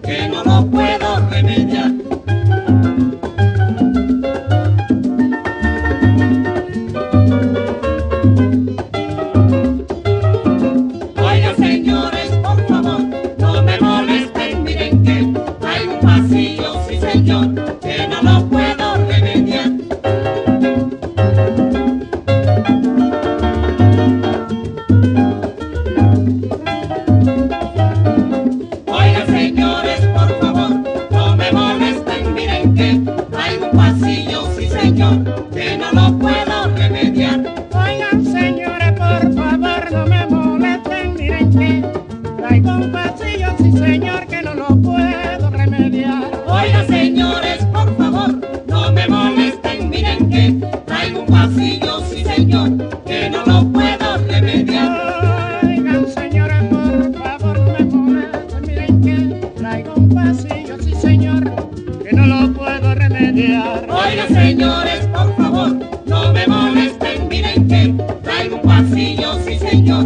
Oiga 63.38 64.28
señores, 64.30 65.08
por 65.08 65.36
favor, 65.36 65.76
no 66.06 66.32
me 66.32 66.48
molesten, 66.48 67.28
miren 67.28 67.68
que 67.68 67.94
traigo 68.24 68.56
un 68.56 68.62
pasillo, 68.62 69.34
sí 69.46 69.60
señor, 69.60 70.05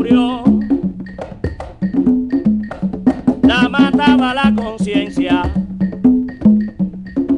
murió. 0.00 0.42
La 3.42 3.68
mataba 3.68 4.32
la 4.32 4.54
conciencia 4.54 5.42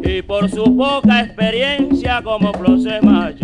y 0.04 0.22
por 0.22 0.48
su 0.48 0.64
poca 0.76 1.22
experiencia 1.22 2.22
como 2.22 2.52
Flose 2.52 3.00
Mayor. 3.02 3.41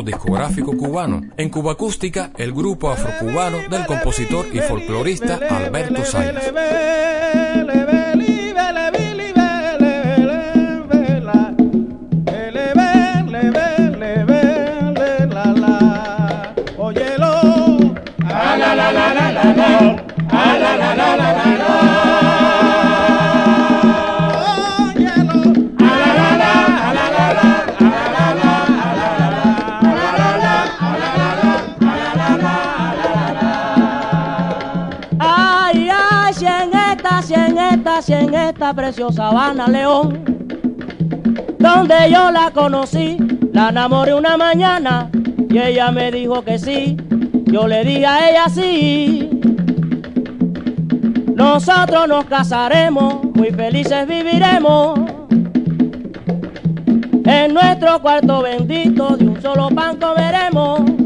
discográfico 0.00 0.74
cubano. 0.74 1.20
En 1.36 1.50
Cuba 1.50 1.72
Acústica, 1.72 2.30
el 2.38 2.54
grupo 2.54 2.90
afrocubano 2.90 3.58
del 3.68 3.84
compositor 3.84 4.46
y 4.50 4.60
folclorista 4.60 5.38
Alberto 5.50 6.04
Sáenz. 6.06 7.01
preciosa 38.74 39.28
Habana 39.28 39.66
León, 39.68 40.24
donde 41.58 41.94
yo 42.10 42.30
la 42.30 42.50
conocí, 42.52 43.16
la 43.52 43.68
enamoré 43.68 44.14
una 44.14 44.36
mañana 44.36 45.10
y 45.48 45.58
ella 45.58 45.90
me 45.90 46.10
dijo 46.10 46.42
que 46.42 46.58
sí, 46.58 46.96
yo 47.44 47.66
le 47.66 47.84
dije 47.84 48.06
a 48.06 48.30
ella 48.30 48.48
sí. 48.48 49.30
Nosotros 51.34 52.08
nos 52.08 52.24
casaremos, 52.26 53.24
muy 53.34 53.50
felices 53.50 54.06
viviremos. 54.06 55.00
En 57.24 57.54
nuestro 57.54 58.00
cuarto 58.00 58.42
bendito 58.42 59.16
de 59.16 59.26
un 59.26 59.42
solo 59.42 59.68
pan 59.68 59.96
comeremos 59.98 61.01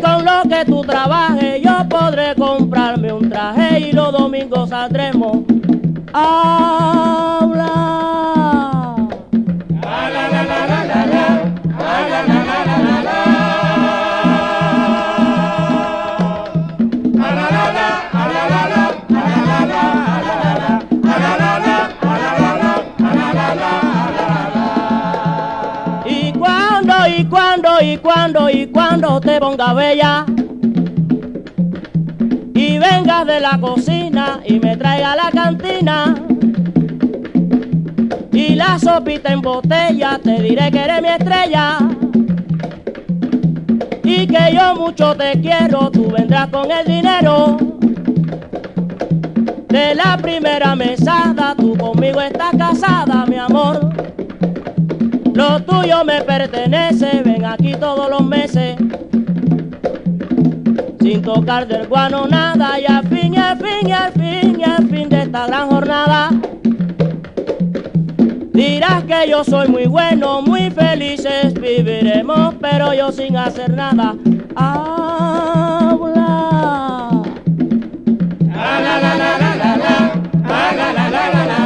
con 0.00 0.24
lo 0.24 0.42
que 0.48 0.64
tú 0.64 0.82
trabajes 0.82 1.60
yo 1.62 1.88
podré 1.88 2.34
comprarme 2.34 3.12
un 3.12 3.28
traje 3.28 3.80
y 3.80 3.92
los 3.92 4.12
domingos 4.12 4.70
saldremos 4.70 5.38
a 6.12 7.39
y 27.90 27.98
cuando, 27.98 28.48
y 28.48 28.66
cuando 28.68 29.20
te 29.20 29.40
ponga 29.40 29.72
bella. 29.72 30.24
Y 32.54 32.78
vengas 32.78 33.26
de 33.26 33.40
la 33.40 33.58
cocina 33.60 34.40
y 34.46 34.60
me 34.60 34.76
traiga 34.76 35.16
la 35.16 35.30
cantina. 35.30 36.14
Y 38.32 38.54
la 38.54 38.78
sopita 38.78 39.32
en 39.32 39.40
botella, 39.40 40.20
te 40.22 40.40
diré 40.40 40.70
que 40.70 40.78
eres 40.78 41.02
mi 41.02 41.08
estrella. 41.08 41.78
Y 44.04 44.26
que 44.26 44.54
yo 44.54 44.76
mucho 44.76 45.16
te 45.16 45.40
quiero, 45.40 45.90
tú 45.90 46.10
vendrás 46.10 46.48
con 46.48 46.70
el 46.70 46.86
dinero. 46.86 47.56
De 49.68 49.94
la 49.96 50.16
primera 50.16 50.76
mesada, 50.76 51.54
tú 51.56 51.76
conmigo 51.76 52.20
estás 52.20 52.56
casada, 52.56 53.26
mi 53.26 53.36
amor. 53.36 54.09
Lo 55.34 55.62
tuyo 55.62 56.04
me 56.04 56.22
pertenece, 56.22 57.22
ven 57.24 57.44
aquí 57.44 57.74
todos 57.74 58.10
los 58.10 58.22
meses. 58.22 58.76
Sin 61.00 61.22
tocar 61.22 61.66
del 61.66 61.86
guano 61.88 62.26
nada, 62.26 62.78
y 62.80 62.86
al 62.86 63.06
fin, 63.08 63.34
y 63.34 63.36
al 63.38 63.58
fin, 63.58 63.88
y 63.88 63.92
al 63.92 64.12
fin, 64.12 64.60
y 64.60 64.64
al 64.64 64.88
fin 64.88 65.08
de 65.08 65.22
esta 65.22 65.46
gran 65.46 65.68
jornada. 65.68 66.30
Dirás 68.52 69.04
que 69.04 69.30
yo 69.30 69.42
soy 69.42 69.68
muy 69.68 69.86
bueno, 69.86 70.42
muy 70.42 70.70
felices 70.70 71.54
viviremos, 71.54 72.54
pero 72.60 72.92
yo 72.92 73.10
sin 73.10 73.36
hacer 73.36 73.70
nada. 73.70 74.14
Habla. 74.54 75.90
Sosa, 81.20 81.59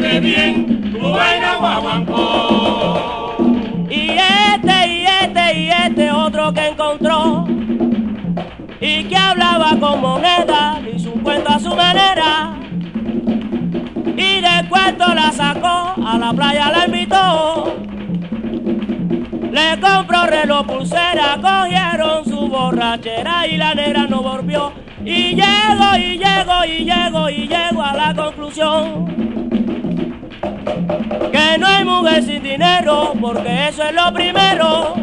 vive 0.00 0.20
bien, 0.20 0.92
tu 0.92 1.10
baila 1.10 1.56
guaguancó. 1.56 3.36
Y 3.88 4.10
este, 4.10 4.88
y 4.88 5.06
este, 5.06 5.60
y 5.60 5.70
este 5.70 6.10
otro 6.10 6.52
que 6.52 6.66
encontró. 6.68 7.46
Y 8.80 9.04
que 9.04 9.16
hablaba 9.16 9.70
con 9.80 10.00
moneda, 10.02 10.80
hizo 10.94 11.12
un 11.12 11.20
cuento 11.20 11.50
a 11.50 11.58
su 11.58 11.74
manera. 11.74 12.56
Y 14.04 14.40
de 14.40 14.68
cuento 14.68 15.14
la 15.14 15.32
sacó, 15.32 15.94
a 16.06 16.18
la 16.18 16.32
playa 16.34 16.70
la 16.70 16.86
invitó. 16.86 17.76
Le 19.50 19.80
compró 19.80 20.26
reloj 20.26 20.66
pulsera, 20.66 21.38
cogieron 21.40 22.24
su 22.26 22.48
borrachera 22.48 23.46
y 23.46 23.56
la 23.56 23.74
negra 23.74 24.06
no 24.06 24.20
volvió. 24.20 24.72
Y 25.02 25.34
llego, 25.34 25.96
y 25.96 26.18
llego, 26.18 26.64
y 26.66 26.84
llego, 26.84 27.30
y 27.30 27.48
llego 27.48 27.82
a 27.82 27.94
la 27.94 28.14
conclusión 28.14 29.35
que 31.32 31.58
no 31.58 31.66
hay 31.66 31.84
mujer 31.84 32.22
sin 32.22 32.42
dinero, 32.42 33.12
porque 33.20 33.68
eso 33.68 33.82
es 33.82 33.94
lo 33.94 34.12
primero 34.12 34.94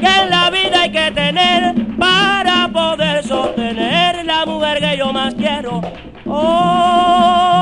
que 0.00 0.22
en 0.22 0.30
la 0.30 0.50
vida 0.50 0.82
hay 0.82 0.90
que 0.90 1.10
tener 1.12 1.74
para 1.98 2.68
poder 2.68 3.24
sostener 3.24 4.24
la 4.24 4.44
mujer 4.46 4.80
que 4.80 4.96
yo 4.96 5.12
más 5.12 5.34
quiero. 5.34 5.80
Óyelo. 6.26 7.55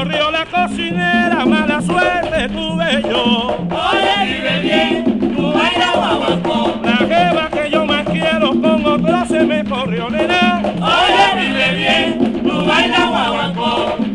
Corrió 0.00 0.30
la 0.30 0.46
cocinera, 0.46 1.44
mala 1.44 1.82
suerte 1.82 2.48
tuve 2.48 3.02
yo. 3.02 3.66
Oye, 3.70 4.32
vive 4.32 4.60
bien, 4.62 5.34
tu 5.36 5.52
baila 5.52 5.92
guaguancó. 5.94 6.80
La 6.82 6.96
jeva 6.96 7.50
que 7.50 7.70
yo 7.70 7.84
más 7.84 8.06
quiero 8.06 8.48
con 8.62 8.86
otro 8.86 9.26
se 9.26 9.44
me 9.44 9.62
corrió, 9.62 10.08
nena. 10.08 10.62
Oye, 10.80 11.46
vive 11.46 11.72
bien, 11.76 12.42
tu 12.42 12.64
baila 12.64 13.06
guaguancó. 13.10 14.09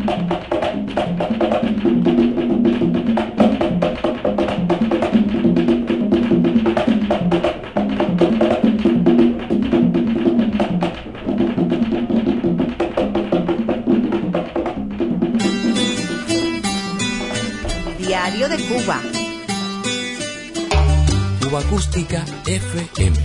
Cuba. 18.76 19.00
Cuba 21.40 21.60
Acústica 21.60 22.22
FM. 22.44 23.16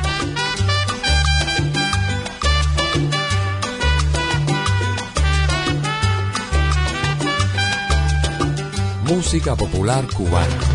Música 9.03 9.57
popular 9.57 10.07
cubana. 10.15 10.70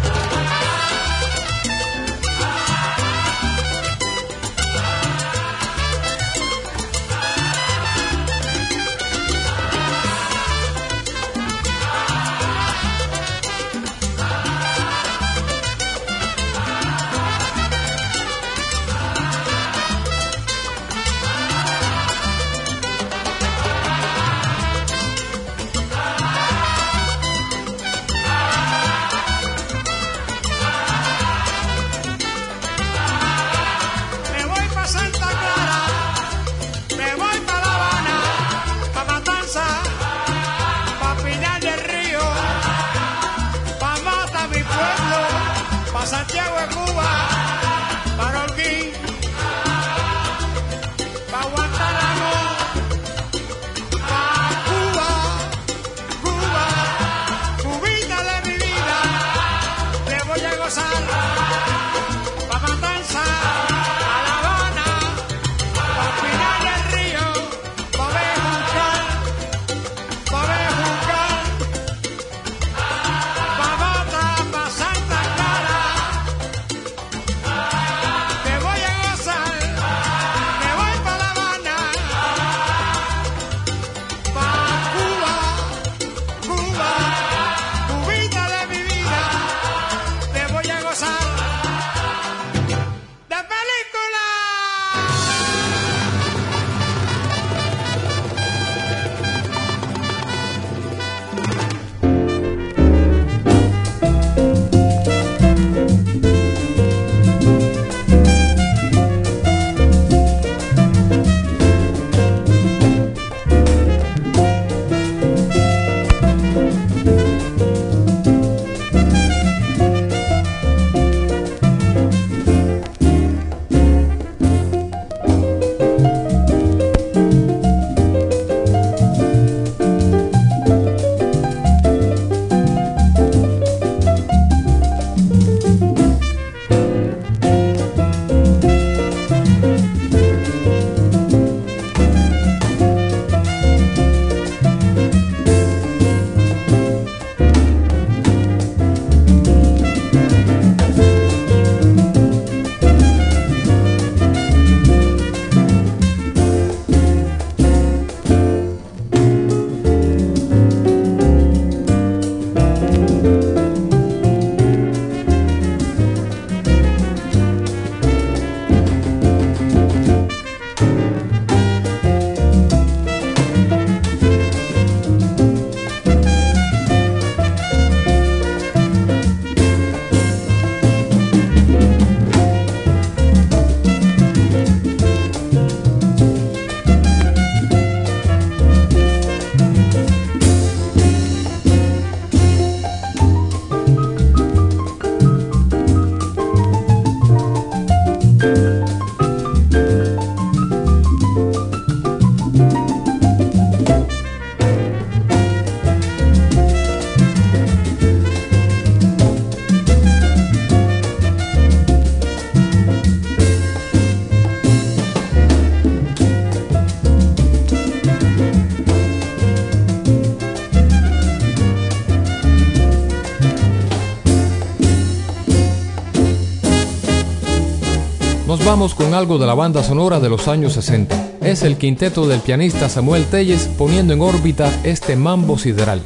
Con 228.76 229.14
algo 229.14 229.38
de 229.38 229.46
la 229.46 229.54
banda 229.54 229.82
sonora 229.82 230.20
de 230.20 230.28
los 230.28 230.48
años 230.48 230.74
60. 230.74 231.38
Es 231.40 231.62
el 231.62 231.78
quinteto 231.78 232.26
del 232.26 232.40
pianista 232.40 232.90
Samuel 232.90 233.24
Telles 233.24 233.70
poniendo 233.78 234.12
en 234.12 234.20
órbita 234.20 234.70
este 234.84 235.16
mambo 235.16 235.56
sideral. 235.56 236.02